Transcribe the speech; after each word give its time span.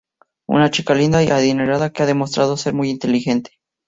Una 0.49 0.71
chica 0.71 0.95
linda 0.95 1.21
y 1.23 1.29
adinerada 1.29 1.91
que 1.91 2.01
ha 2.01 2.05
demostrado 2.07 2.57
ser 2.57 2.73
muy 2.73 2.89
inteligente. 2.89 3.59